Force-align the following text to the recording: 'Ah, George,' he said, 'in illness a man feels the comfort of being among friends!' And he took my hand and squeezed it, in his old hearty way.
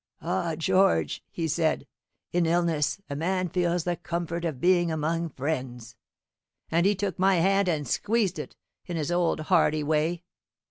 'Ah, 0.23 0.55
George,' 0.55 1.23
he 1.29 1.47
said, 1.47 1.85
'in 2.33 2.47
illness 2.47 2.99
a 3.07 3.15
man 3.15 3.47
feels 3.49 3.83
the 3.83 3.95
comfort 3.95 4.43
of 4.45 4.59
being 4.59 4.91
among 4.91 5.29
friends!' 5.29 5.95
And 6.71 6.87
he 6.87 6.95
took 6.95 7.19
my 7.19 7.35
hand 7.35 7.67
and 7.69 7.87
squeezed 7.87 8.39
it, 8.39 8.55
in 8.87 8.97
his 8.97 9.11
old 9.11 9.41
hearty 9.41 9.83
way. 9.83 10.23